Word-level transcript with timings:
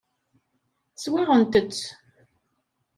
Swaɣent-tt. 0.95 1.83